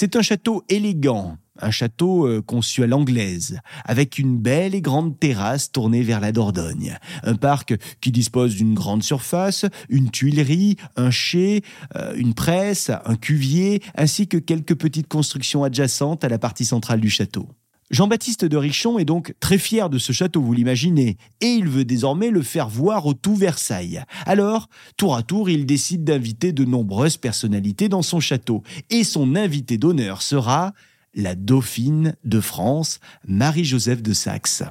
C'est 0.00 0.14
un 0.14 0.22
château 0.22 0.62
élégant, 0.68 1.38
un 1.58 1.72
château 1.72 2.24
euh, 2.24 2.40
conçu 2.40 2.84
à 2.84 2.86
l'anglaise, 2.86 3.58
avec 3.84 4.20
une 4.20 4.38
belle 4.38 4.76
et 4.76 4.80
grande 4.80 5.18
terrasse 5.18 5.72
tournée 5.72 6.02
vers 6.02 6.20
la 6.20 6.30
Dordogne. 6.30 6.96
Un 7.24 7.34
parc 7.34 7.74
qui 8.00 8.12
dispose 8.12 8.54
d'une 8.54 8.74
grande 8.74 9.02
surface, 9.02 9.66
une 9.88 10.12
tuilerie, 10.12 10.76
un 10.94 11.10
chai, 11.10 11.62
euh, 11.96 12.14
une 12.14 12.34
presse, 12.34 12.92
un 13.06 13.16
cuvier, 13.16 13.82
ainsi 13.96 14.28
que 14.28 14.36
quelques 14.36 14.76
petites 14.76 15.08
constructions 15.08 15.64
adjacentes 15.64 16.22
à 16.22 16.28
la 16.28 16.38
partie 16.38 16.64
centrale 16.64 17.00
du 17.00 17.10
château. 17.10 17.48
Jean-Baptiste 17.90 18.44
de 18.44 18.56
Richon 18.56 18.98
est 18.98 19.06
donc 19.06 19.34
très 19.40 19.56
fier 19.56 19.88
de 19.88 19.98
ce 19.98 20.12
château, 20.12 20.42
vous 20.42 20.52
l'imaginez, 20.52 21.16
et 21.40 21.46
il 21.46 21.68
veut 21.68 21.86
désormais 21.86 22.30
le 22.30 22.42
faire 22.42 22.68
voir 22.68 23.06
au 23.06 23.14
tout 23.14 23.34
Versailles. 23.34 24.02
Alors, 24.26 24.68
tour 24.98 25.16
à 25.16 25.22
tour, 25.22 25.48
il 25.48 25.64
décide 25.64 26.04
d'inviter 26.04 26.52
de 26.52 26.64
nombreuses 26.64 27.16
personnalités 27.16 27.88
dans 27.88 28.02
son 28.02 28.20
château, 28.20 28.62
et 28.90 29.04
son 29.04 29.34
invité 29.36 29.78
d'honneur 29.78 30.20
sera 30.20 30.74
la 31.14 31.34
dauphine 31.34 32.14
de 32.24 32.40
France, 32.40 33.00
Marie-Joseph 33.26 34.02
de 34.02 34.12
Saxe. 34.12 34.62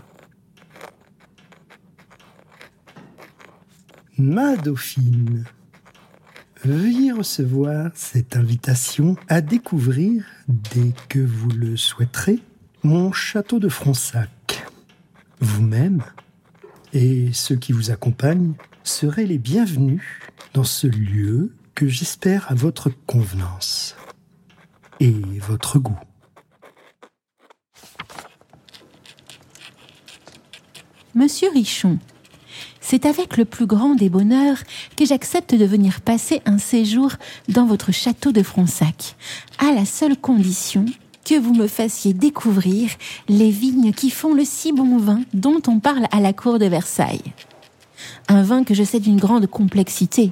Ma 4.20 4.56
dauphine, 4.58 5.46
veuillez 6.64 7.12
recevoir 7.12 7.90
cette 7.96 8.36
invitation 8.36 9.16
à 9.28 9.42
découvrir, 9.42 10.24
dès 10.48 10.94
que 11.10 11.20
vous 11.20 11.50
le 11.50 11.78
souhaiterez, 11.78 12.40
mon 12.88 13.12
château 13.12 13.60
de 13.60 13.68
Fronsac. 13.68 14.66
Vous-même 15.42 16.06
et 16.94 17.34
ceux 17.34 17.58
qui 17.58 17.74
vous 17.74 17.92
accompagnent 17.92 18.54
seraient 18.86 19.26
les 19.26 19.38
bienvenus 19.38 20.02
dans 20.54 20.64
ce 20.64 20.88
lieu 20.88 21.54
que 21.76 21.90
j'espère 21.90 22.50
à 22.50 22.56
votre 22.56 22.90
convenance 23.06 23.98
et 25.02 25.14
votre 25.42 25.80
goût. 25.80 26.00
Monsieur 31.14 31.50
Richon, 31.50 32.00
c'est 32.80 33.06
avec 33.06 33.36
le 33.36 33.44
plus 33.44 33.66
grand 33.66 33.96
des 33.96 34.10
bonheurs 34.10 34.60
que 34.96 35.06
j'accepte 35.06 35.54
de 35.54 35.66
venir 35.66 36.00
passer 36.00 36.42
un 36.46 36.58
séjour 36.58 37.12
dans 37.50 37.66
votre 37.66 37.92
château 37.92 38.32
de 38.32 38.44
Fronsac, 38.44 39.18
à 39.60 39.74
la 39.74 39.84
seule 39.84 40.16
condition 40.16 40.86
que 41.28 41.38
vous 41.38 41.54
me 41.54 41.68
fassiez 41.68 42.14
découvrir 42.14 42.90
les 43.28 43.50
vignes 43.50 43.92
qui 43.92 44.10
font 44.10 44.34
le 44.34 44.46
si 44.46 44.72
bon 44.72 44.98
vin 44.98 45.20
dont 45.34 45.62
on 45.68 45.80
parle 45.80 46.08
à 46.12 46.22
la 46.22 46.32
cour 46.32 46.58
de 46.58 46.66
Versailles. 46.66 47.34
Un 48.30 48.44
vin 48.44 48.64
que 48.64 48.74
je 48.74 48.84
sais 48.84 49.02
d'une 49.02 49.20
grande 49.20 49.46
complexité. 49.48 50.32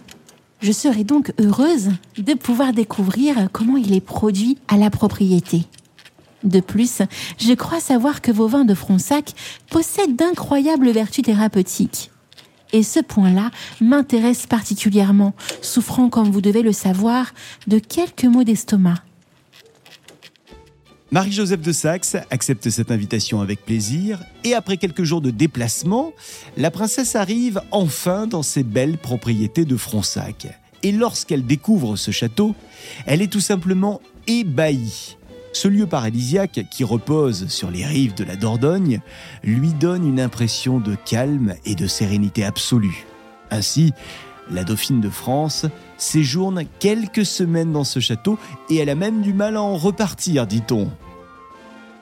Je 0.62 0.72
serai 0.72 1.04
donc 1.04 1.34
heureuse 1.38 1.90
de 2.18 2.34
pouvoir 2.34 2.72
découvrir 2.72 3.50
comment 3.52 3.76
il 3.76 3.94
est 3.94 4.00
produit 4.00 4.58
à 4.70 4.78
la 4.78 4.90
propriété. 4.90 5.64
De 6.46 6.62
plus, 6.62 7.02
je 7.40 7.54
crois 7.54 7.82
savoir 7.82 8.22
que 8.22 8.32
vos 8.32 8.48
vins 8.48 8.66
de 8.66 8.74
Fronsac 8.74 9.34
possèdent 9.70 10.16
d'incroyables 10.16 10.92
vertus 10.92 11.26
thérapeutiques. 11.26 12.10
Et 12.72 12.84
ce 12.84 13.02
point-là 13.02 13.52
m'intéresse 13.82 14.48
particulièrement, 14.48 15.34
souffrant, 15.62 16.08
comme 16.08 16.32
vous 16.32 16.42
devez 16.42 16.62
le 16.62 16.72
savoir, 16.72 17.34
de 17.68 17.80
quelques 17.80 18.26
maux 18.26 18.46
d'estomac. 18.46 18.96
Marie-Joseph 21.16 21.62
de 21.62 21.72
Saxe 21.72 22.18
accepte 22.30 22.70
cette 22.70 22.92
invitation 22.92 23.40
avec 23.40 23.64
plaisir 23.64 24.20
et 24.44 24.54
après 24.54 24.76
quelques 24.76 25.06
jours 25.06 25.22
de 25.22 25.32
déplacement, 25.32 26.12
la 26.58 26.72
princesse 26.72 27.16
arrive 27.16 27.62
enfin 27.72 28.28
dans 28.28 28.44
ses 28.44 28.64
belles 28.64 28.98
propriétés 28.98 29.64
de 29.64 29.78
Fronsac. 29.78 30.48
Et 30.84 30.92
lorsqu'elle 30.92 31.46
découvre 31.46 31.96
ce 31.96 32.12
château, 32.12 32.54
elle 33.06 33.22
est 33.22 33.32
tout 33.32 33.40
simplement 33.40 34.02
ébahie. 34.28 35.16
Ce 35.54 35.70
lieu 35.70 35.88
paradisiaque 35.88 36.66
qui 36.70 36.84
repose 36.84 37.48
sur 37.48 37.72
les 37.72 37.86
rives 37.86 38.16
de 38.16 38.26
la 38.26 38.36
Dordogne 38.36 39.00
lui 39.42 39.72
donne 39.72 40.06
une 40.06 40.20
impression 40.20 40.82
de 40.82 40.96
calme 40.96 41.56
et 41.64 41.76
de 41.76 41.88
sérénité 41.88 42.44
absolue. 42.44 43.06
Ainsi, 43.52 43.94
la 44.52 44.66
dauphine 44.66 45.00
de 45.00 45.10
France 45.10 45.66
séjourne 45.98 46.66
quelques 46.80 47.26
semaines 47.26 47.72
dans 47.72 47.86
ce 47.86 48.02
château 48.02 48.38
et 48.70 48.76
elle 48.76 48.90
a 48.90 48.96
même 48.96 49.22
du 49.22 49.34
mal 49.34 49.56
à 49.56 49.62
en 49.62 49.78
repartir, 49.78 50.46
dit-on. 50.46 50.92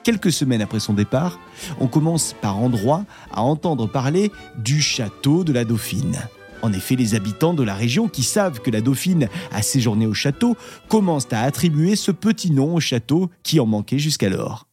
Quelques 0.03 0.33
semaines 0.33 0.62
après 0.62 0.81
son 0.81 0.93
départ, 0.93 1.39
on 1.79 1.88
commence 1.88 2.36
par 2.41 2.57
endroits 2.57 3.05
à 3.31 3.41
entendre 3.41 3.88
parler 3.88 4.31
du 4.57 4.81
château 4.81 5.45
de 5.45 5.53
la 5.53 5.63
Dauphine. 5.63 6.17
En 6.62 6.74
effet, 6.74 6.95
les 6.95 7.15
habitants 7.15 7.53
de 7.53 7.63
la 7.63 7.74
région 7.74 8.10
qui 8.10 8.24
savent 8.24 8.60
que 8.60 8.72
la 8.72 8.81
Dauphine 8.81 9.29
a 9.51 9.62
séjourné 9.62 10.05
au 10.05 10.13
château 10.13 10.57
commencent 10.89 11.31
à 11.31 11.41
attribuer 11.41 11.95
ce 11.95 12.12
petit 12.12 12.51
nom 12.51 12.75
au 12.75 12.79
château 12.81 13.29
qui 13.43 13.62
en 13.62 13.65
manquait 13.65 14.00
jusqu'alors. 14.00 14.67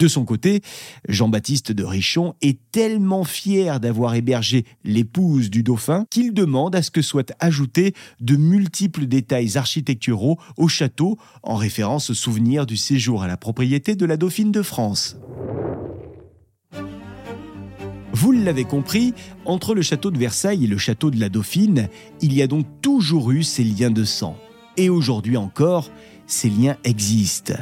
De 0.00 0.08
son 0.08 0.24
côté, 0.24 0.60
Jean-Baptiste 1.08 1.70
de 1.70 1.84
Richon 1.84 2.34
est 2.42 2.58
tellement 2.72 3.22
fier 3.22 3.78
d'avoir 3.78 4.16
hébergé 4.16 4.64
l'épouse 4.82 5.50
du 5.50 5.62
dauphin 5.62 6.04
qu'il 6.10 6.34
demande 6.34 6.74
à 6.74 6.82
ce 6.82 6.90
que 6.90 7.00
soient 7.00 7.32
ajoutés 7.38 7.94
de 8.20 8.34
multiples 8.34 9.06
détails 9.06 9.56
architecturaux 9.56 10.38
au 10.56 10.66
château 10.66 11.16
en 11.44 11.54
référence 11.54 12.10
au 12.10 12.14
souvenir 12.14 12.66
du 12.66 12.76
séjour 12.76 13.22
à 13.22 13.28
la 13.28 13.36
propriété 13.36 13.94
de 13.94 14.04
la 14.04 14.16
dauphine 14.16 14.50
de 14.50 14.62
France. 14.62 15.16
Vous 18.12 18.32
l'avez 18.32 18.64
compris, 18.64 19.14
entre 19.44 19.74
le 19.74 19.82
château 19.82 20.10
de 20.10 20.18
Versailles 20.18 20.64
et 20.64 20.68
le 20.68 20.78
château 20.78 21.10
de 21.10 21.20
la 21.20 21.28
Dauphine, 21.28 21.88
il 22.20 22.32
y 22.32 22.42
a 22.42 22.46
donc 22.46 22.66
toujours 22.80 23.30
eu 23.30 23.42
ces 23.42 23.64
liens 23.64 23.90
de 23.90 24.04
sang. 24.04 24.36
Et 24.76 24.88
aujourd'hui 24.88 25.36
encore, 25.36 25.90
ces 26.26 26.48
liens 26.48 26.76
existent. 26.84 27.54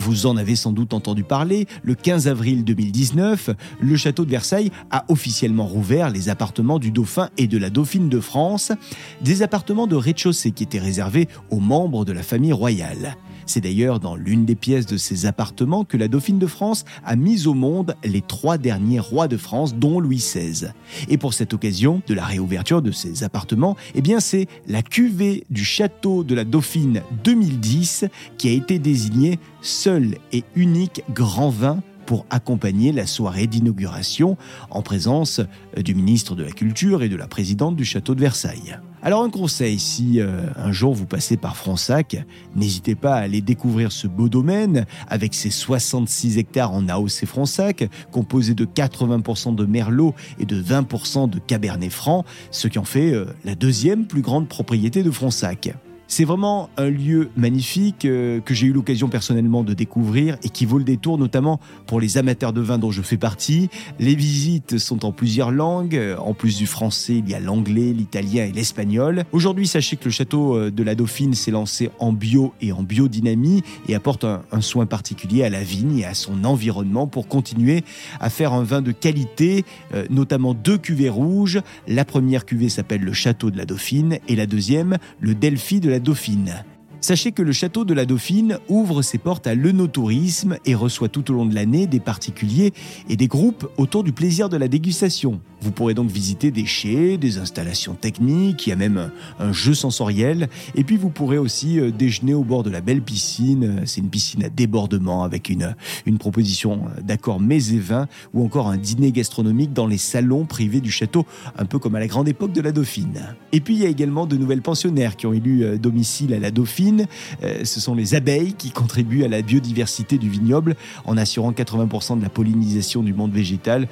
Vous 0.00 0.24
en 0.24 0.38
avez 0.38 0.56
sans 0.56 0.72
doute 0.72 0.94
entendu 0.94 1.24
parler, 1.24 1.66
le 1.82 1.94
15 1.94 2.26
avril 2.26 2.64
2019, 2.64 3.50
le 3.80 3.96
château 3.96 4.24
de 4.24 4.30
Versailles 4.30 4.70
a 4.90 5.04
officiellement 5.08 5.66
rouvert 5.66 6.08
les 6.08 6.30
appartements 6.30 6.78
du 6.78 6.90
dauphin 6.90 7.28
et 7.36 7.46
de 7.46 7.58
la 7.58 7.68
dauphine 7.68 8.08
de 8.08 8.18
France, 8.18 8.72
des 9.20 9.42
appartements 9.42 9.86
de 9.86 9.96
rez-de-chaussée 9.96 10.52
qui 10.52 10.62
étaient 10.62 10.78
réservés 10.78 11.28
aux 11.50 11.60
membres 11.60 12.06
de 12.06 12.12
la 12.12 12.22
famille 12.22 12.54
royale. 12.54 13.14
C'est 13.50 13.60
d'ailleurs 13.60 13.98
dans 13.98 14.14
l'une 14.14 14.44
des 14.44 14.54
pièces 14.54 14.86
de 14.86 14.96
ces 14.96 15.26
appartements 15.26 15.82
que 15.82 15.96
la 15.96 16.06
Dauphine 16.06 16.38
de 16.38 16.46
France 16.46 16.84
a 17.04 17.16
mis 17.16 17.48
au 17.48 17.54
monde 17.54 17.96
les 18.04 18.20
trois 18.20 18.58
derniers 18.58 19.00
rois 19.00 19.26
de 19.26 19.36
France, 19.36 19.74
dont 19.74 19.98
Louis 19.98 20.18
XVI. 20.18 20.68
Et 21.08 21.18
pour 21.18 21.34
cette 21.34 21.52
occasion 21.52 22.00
de 22.06 22.14
la 22.14 22.24
réouverture 22.24 22.80
de 22.80 22.92
ces 22.92 23.24
appartements, 23.24 23.76
eh 23.96 24.02
bien 24.02 24.20
c'est 24.20 24.46
la 24.68 24.82
cuvée 24.82 25.42
du 25.50 25.64
château 25.64 26.22
de 26.22 26.36
la 26.36 26.44
Dauphine 26.44 27.02
2010 27.24 28.04
qui 28.38 28.48
a 28.48 28.52
été 28.52 28.78
désignée 28.78 29.40
seul 29.62 30.14
et 30.30 30.44
unique 30.54 31.02
grand 31.12 31.50
vin 31.50 31.82
pour 32.10 32.26
accompagner 32.28 32.90
la 32.90 33.06
soirée 33.06 33.46
d'inauguration 33.46 34.36
en 34.70 34.82
présence 34.82 35.40
du 35.76 35.94
ministre 35.94 36.34
de 36.34 36.42
la 36.42 36.50
Culture 36.50 37.04
et 37.04 37.08
de 37.08 37.14
la 37.14 37.28
présidente 37.28 37.76
du 37.76 37.84
château 37.84 38.16
de 38.16 38.20
Versailles. 38.20 38.80
Alors 39.00 39.22
un 39.22 39.30
conseil, 39.30 39.78
si 39.78 40.20
euh, 40.20 40.40
un 40.56 40.72
jour 40.72 40.92
vous 40.92 41.06
passez 41.06 41.36
par 41.36 41.56
Fronsac, 41.56 42.16
n'hésitez 42.56 42.96
pas 42.96 43.14
à 43.14 43.20
aller 43.20 43.40
découvrir 43.40 43.92
ce 43.92 44.08
beau 44.08 44.28
domaine 44.28 44.86
avec 45.06 45.34
ses 45.34 45.50
66 45.50 46.38
hectares 46.38 46.72
en 46.72 46.88
AOC 46.88 47.26
Fronsac, 47.26 47.88
composé 48.10 48.54
de 48.54 48.64
80% 48.64 49.54
de 49.54 49.64
Merlot 49.64 50.12
et 50.40 50.46
de 50.46 50.60
20% 50.60 51.30
de 51.30 51.38
Cabernet 51.38 51.92
Franc, 51.92 52.24
ce 52.50 52.66
qui 52.66 52.80
en 52.80 52.84
fait 52.84 53.12
euh, 53.12 53.26
la 53.44 53.54
deuxième 53.54 54.08
plus 54.08 54.22
grande 54.22 54.48
propriété 54.48 55.04
de 55.04 55.12
Fronsac. 55.12 55.70
C'est 56.12 56.24
vraiment 56.24 56.70
un 56.76 56.90
lieu 56.90 57.30
magnifique 57.36 58.04
euh, 58.04 58.40
que 58.40 58.52
j'ai 58.52 58.66
eu 58.66 58.72
l'occasion 58.72 59.08
personnellement 59.08 59.62
de 59.62 59.74
découvrir 59.74 60.38
et 60.42 60.48
qui 60.48 60.66
vaut 60.66 60.78
le 60.78 60.84
détour, 60.84 61.18
notamment 61.18 61.60
pour 61.86 62.00
les 62.00 62.18
amateurs 62.18 62.52
de 62.52 62.60
vin 62.60 62.78
dont 62.78 62.90
je 62.90 63.00
fais 63.00 63.16
partie. 63.16 63.70
Les 64.00 64.16
visites 64.16 64.78
sont 64.78 65.04
en 65.04 65.12
plusieurs 65.12 65.52
langues. 65.52 65.94
Euh, 65.94 66.16
en 66.16 66.34
plus 66.34 66.58
du 66.58 66.66
français, 66.66 67.14
il 67.14 67.30
y 67.30 67.34
a 67.34 67.38
l'anglais, 67.38 67.92
l'italien 67.92 68.44
et 68.44 68.50
l'espagnol. 68.50 69.22
Aujourd'hui, 69.30 69.68
sachez 69.68 69.96
que 69.96 70.06
le 70.06 70.10
château 70.10 70.56
euh, 70.56 70.72
de 70.72 70.82
la 70.82 70.96
Dauphine 70.96 71.32
s'est 71.34 71.52
lancé 71.52 71.90
en 72.00 72.12
bio 72.12 72.54
et 72.60 72.72
en 72.72 72.82
biodynamie 72.82 73.62
et 73.86 73.94
apporte 73.94 74.24
un, 74.24 74.42
soin 74.60 74.86
particulier 74.86 75.44
à 75.44 75.48
la 75.48 75.62
vigne 75.62 75.98
et 75.98 76.06
à 76.06 76.14
son 76.14 76.42
environnement 76.42 77.06
pour 77.06 77.28
continuer 77.28 77.84
à 78.18 78.30
faire 78.30 78.52
un 78.52 78.64
vin 78.64 78.82
de 78.82 78.90
qualité, 78.90 79.64
notamment 80.10 80.54
deux 80.54 80.76
cuvées 80.76 81.08
rouges. 81.08 81.60
La 81.86 82.04
première 82.04 82.44
cuvée 82.44 82.68
s'appelle 82.68 83.02
le 83.02 83.12
Château 83.12 83.52
de 83.52 83.56
la 83.56 83.64
Dauphine 83.64 84.18
et 84.26 84.34
la 84.34 84.46
deuxième, 84.46 84.98
le 85.20 85.34
Delphi 85.34 85.78
de 85.78 85.88
la 85.88 85.99
Dauphine. 86.00 86.64
Sachez 87.00 87.32
que 87.32 87.42
le 87.42 87.52
château 87.52 87.84
de 87.84 87.94
la 87.94 88.04
Dauphine 88.04 88.58
ouvre 88.68 89.00
ses 89.02 89.16
portes 89.16 89.46
à 89.46 89.54
l'œnotourisme 89.54 90.58
et 90.66 90.74
reçoit 90.74 91.08
tout 91.08 91.30
au 91.30 91.34
long 91.34 91.46
de 91.46 91.54
l'année 91.54 91.86
des 91.86 92.00
particuliers 92.00 92.72
et 93.08 93.16
des 93.16 93.26
groupes 93.26 93.70
autour 93.78 94.04
du 94.04 94.12
plaisir 94.12 94.48
de 94.48 94.58
la 94.58 94.68
dégustation. 94.68 95.40
Vous 95.62 95.72
pourrez 95.72 95.92
donc 95.92 96.10
visiter 96.10 96.50
des 96.50 96.64
chais, 96.64 97.18
des 97.18 97.36
installations 97.38 97.94
techniques, 97.94 98.66
il 98.66 98.70
y 98.70 98.72
a 98.72 98.76
même 98.76 99.10
un 99.38 99.52
jeu 99.52 99.74
sensoriel. 99.74 100.48
Et 100.74 100.84
puis 100.84 100.96
vous 100.96 101.10
pourrez 101.10 101.36
aussi 101.36 101.78
euh, 101.78 101.90
déjeuner 101.90 102.32
au 102.32 102.44
bord 102.44 102.62
de 102.62 102.70
la 102.70 102.80
belle 102.80 103.02
piscine. 103.02 103.82
C'est 103.84 104.00
une 104.00 104.08
piscine 104.08 104.42
à 104.44 104.48
débordement 104.48 105.22
avec 105.22 105.50
une, 105.50 105.74
une 106.06 106.18
proposition 106.18 106.82
d'accord 107.02 107.40
mets 107.40 107.72
et 107.72 107.78
vins 107.78 108.08
ou 108.32 108.44
encore 108.44 108.68
un 108.68 108.78
dîner 108.78 109.12
gastronomique 109.12 109.72
dans 109.74 109.86
les 109.86 109.98
salons 109.98 110.46
privés 110.46 110.80
du 110.80 110.90
château, 110.90 111.26
un 111.58 111.66
peu 111.66 111.78
comme 111.78 111.94
à 111.94 112.00
la 112.00 112.06
grande 112.06 112.28
époque 112.28 112.52
de 112.52 112.62
la 112.62 112.72
Dauphine. 112.72 113.34
Et 113.52 113.60
puis 113.60 113.74
il 113.74 113.82
y 113.82 113.86
a 113.86 113.88
également 113.88 114.26
de 114.26 114.36
nouvelles 114.36 114.62
pensionnaires 114.62 115.16
qui 115.16 115.26
ont 115.26 115.34
élu 115.34 115.62
euh, 115.62 115.76
domicile 115.76 116.32
à 116.32 116.38
la 116.38 116.50
Dauphine. 116.50 117.06
Euh, 117.42 117.64
ce 117.64 117.80
sont 117.80 117.94
les 117.94 118.14
abeilles 118.14 118.54
qui 118.54 118.70
contribuent 118.70 119.24
à 119.24 119.28
la 119.28 119.42
biodiversité 119.42 120.16
du 120.16 120.30
vignoble 120.30 120.74
en 121.04 121.18
assurant 121.18 121.52
80% 121.52 122.18
de 122.18 122.22
la 122.22 122.30
pollinisation 122.30 123.02
du 123.02 123.12
monde 123.12 123.32
végétal, 123.32 123.88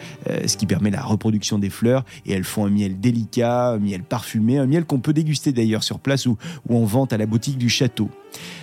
ce 0.46 0.56
qui 0.56 0.66
permet 0.66 0.90
la 0.90 1.02
reproduction 1.02 1.57
des 1.58 1.70
fleurs 1.70 2.04
et 2.26 2.32
elles 2.32 2.44
font 2.44 2.66
un 2.66 2.70
miel 2.70 3.00
délicat, 3.00 3.70
un 3.70 3.78
miel 3.78 4.02
parfumé, 4.02 4.58
un 4.58 4.66
miel 4.66 4.84
qu'on 4.84 5.00
peut 5.00 5.12
déguster 5.12 5.52
d'ailleurs 5.52 5.82
sur 5.82 5.98
place 5.98 6.26
ou, 6.26 6.36
ou 6.68 6.76
en 6.76 6.84
vente 6.84 7.12
à 7.12 7.16
la 7.16 7.26
boutique 7.26 7.58
du 7.58 7.68
château. 7.68 8.10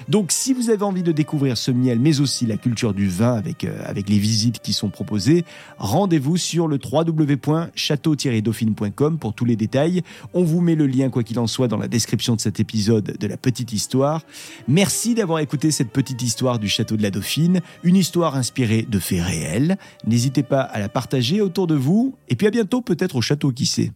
Donc 0.10 0.32
si 0.32 0.54
vous 0.54 0.70
avez 0.70 0.84
envie 0.84 1.02
de 1.02 1.12
découvrir 1.12 1.58
ce 1.58 1.72
miel, 1.72 2.00
mais 2.00 2.20
aussi 2.20 2.46
la 2.46 2.58
culture 2.58 2.94
du 2.94 3.08
vin 3.08 3.34
avec, 3.34 3.64
euh, 3.64 3.82
avec 3.86 4.08
les 4.10 4.20
visites 4.20 4.60
qui 4.60 4.74
sont 4.74 4.90
proposées, 4.90 5.46
rendez-vous 5.78 6.36
sur 6.38 6.68
le 6.68 6.78
www.château-dauphine.com 6.78 9.18
pour 9.18 9.34
tous 9.34 9.46
les 9.46 9.56
détails. 9.56 10.04
On 10.34 10.44
vous 10.44 10.62
met 10.62 10.76
le 10.76 10.86
lien, 10.86 11.10
quoi 11.10 11.24
qu'il 11.24 11.40
en 11.40 11.48
soit, 11.48 11.68
dans 11.68 11.78
la 11.78 11.88
description 11.88 12.36
de 12.36 12.42
cet 12.42 12.60
épisode 12.60 13.18
de 13.20 13.28
la 13.28 13.38
petite 13.38 13.74
histoire. 13.74 14.22
Merci 14.68 15.16
d'avoir 15.16 15.40
écouté 15.40 15.72
cette 15.72 15.90
petite 15.90 16.22
histoire 16.22 16.60
du 16.60 16.70
château 16.70 16.98
de 16.98 17.02
la 17.02 17.10
Dauphine, 17.10 17.62
une 17.84 17.96
histoire 17.96 18.36
inspirée 18.36 18.86
de 18.88 19.00
faits 19.00 19.24
réels. 19.24 19.80
N'hésitez 20.06 20.44
pas 20.44 20.62
à 20.62 20.78
la 20.80 20.90
partager 20.90 21.42
autour 21.42 21.66
de 21.66 21.74
vous, 21.74 22.14
et 22.30 22.36
puis 22.36 22.46
à 22.46 22.52
bientôt 22.52 22.82
peut-être 22.86 23.18
au 23.18 23.22
château, 23.22 23.52
qui 23.52 23.66
sait. 23.66 23.92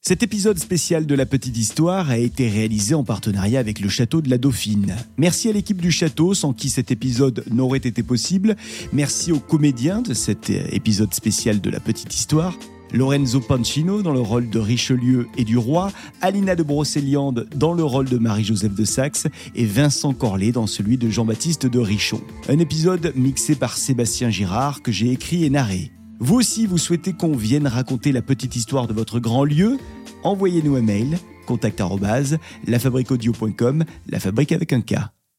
Cet 0.00 0.22
épisode 0.22 0.58
spécial 0.58 1.06
de 1.06 1.14
la 1.14 1.26
petite 1.26 1.56
histoire 1.56 2.08
a 2.08 2.18
été 2.18 2.48
réalisé 2.48 2.94
en 2.94 3.04
partenariat 3.04 3.58
avec 3.58 3.80
le 3.80 3.88
château 3.88 4.22
de 4.22 4.30
la 4.30 4.38
Dauphine. 4.38 4.96
Merci 5.16 5.48
à 5.48 5.52
l'équipe 5.52 5.82
du 5.82 5.90
château 5.90 6.34
sans 6.34 6.52
qui 6.52 6.70
cet 6.70 6.90
épisode 6.90 7.44
n'aurait 7.50 7.78
été 7.78 8.02
possible. 8.02 8.56
Merci 8.92 9.32
aux 9.32 9.40
comédiens 9.40 10.00
de 10.00 10.14
cet 10.14 10.50
épisode 10.50 11.12
spécial 11.12 11.60
de 11.60 11.68
la 11.68 11.80
petite 11.80 12.14
histoire. 12.14 12.56
Lorenzo 12.92 13.40
Pancino 13.40 14.00
dans 14.00 14.14
le 14.14 14.20
rôle 14.20 14.48
de 14.48 14.58
Richelieu 14.58 15.26
et 15.36 15.44
du 15.44 15.58
roi, 15.58 15.92
Alina 16.22 16.56
de 16.56 16.62
Brocéliande 16.62 17.46
dans 17.54 17.74
le 17.74 17.84
rôle 17.84 18.08
de 18.08 18.16
Marie-Joseph 18.16 18.74
de 18.74 18.84
Saxe 18.84 19.26
et 19.54 19.66
Vincent 19.66 20.14
Corlet 20.14 20.52
dans 20.52 20.66
celui 20.66 20.96
de 20.96 21.10
Jean-Baptiste 21.10 21.66
de 21.66 21.80
Richon. 21.80 22.22
Un 22.48 22.60
épisode 22.60 23.12
mixé 23.14 23.56
par 23.56 23.76
Sébastien 23.76 24.30
Girard 24.30 24.80
que 24.80 24.92
j'ai 24.92 25.12
écrit 25.12 25.44
et 25.44 25.50
narré. 25.50 25.90
Vous 26.20 26.34
aussi, 26.34 26.66
vous 26.66 26.78
souhaitez 26.78 27.12
qu'on 27.12 27.36
vienne 27.36 27.66
raconter 27.66 28.10
la 28.10 28.22
petite 28.22 28.56
histoire 28.56 28.88
de 28.88 28.92
votre 28.92 29.20
grand 29.20 29.44
lieu? 29.44 29.78
Envoyez-nous 30.24 30.74
un 30.74 30.82
mail, 30.82 31.18
contact 31.46 31.80
lafabriqueaudio.com, 32.66 33.84
la 34.08 34.20
fabrique 34.20 34.52
avec 34.52 34.72
un 34.72 34.80
K. 34.80 34.96